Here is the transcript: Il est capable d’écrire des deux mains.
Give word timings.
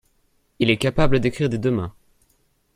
Il 0.57 0.71
est 0.71 0.77
capable 0.77 1.19
d’écrire 1.19 1.47
des 1.47 1.59
deux 1.59 1.69
mains. 1.69 1.93